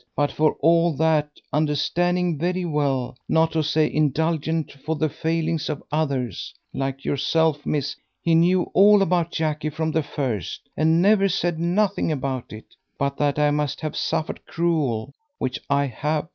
But 0.15 0.31
for 0.31 0.53
all 0.61 0.93
that, 0.93 1.29
understanding 1.53 2.39
very 2.39 2.65
well, 2.65 3.15
not 3.29 3.51
to 3.51 3.61
say 3.61 3.87
indulgent 3.93 4.71
for 4.71 4.95
the 4.95 5.09
failings 5.09 5.69
of 5.69 5.83
others, 5.91 6.55
like 6.73 7.05
yourself, 7.05 7.67
miss. 7.67 7.95
He 8.19 8.33
knew 8.33 8.63
all 8.73 9.03
about 9.03 9.29
Jackie 9.31 9.69
from 9.69 9.91
the 9.91 10.01
first, 10.01 10.61
and 10.75 11.03
never 11.03 11.29
said 11.29 11.59
nothing 11.59 12.11
about 12.11 12.51
it, 12.51 12.73
but 12.97 13.17
that 13.17 13.37
I 13.37 13.51
must 13.51 13.81
have 13.81 13.95
suffered 13.95 14.43
cruel, 14.47 15.13
which 15.37 15.59
I 15.69 15.85
have. 15.85 16.29